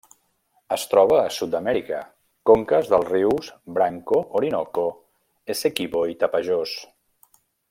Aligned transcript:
Es 0.75 0.85
troba 0.93 1.17
a 1.23 1.33
Sud-amèrica: 1.35 1.99
conques 2.51 2.89
dels 2.93 3.07
rius 3.11 3.51
Branco, 3.77 4.23
Orinoco, 4.41 4.87
Essequibo 5.57 6.07
i 6.15 6.21
Tapajós. 6.25 6.79